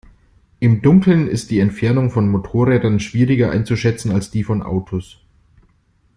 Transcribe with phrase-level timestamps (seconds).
[0.59, 5.17] Im Dunkeln ist die Entfernung von Motorrädern schwieriger einzuschätzen, als die von Autos.